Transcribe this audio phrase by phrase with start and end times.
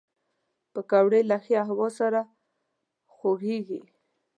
[0.73, 2.21] پکورې له ښې هوا سره
[3.13, 3.81] خوږېږي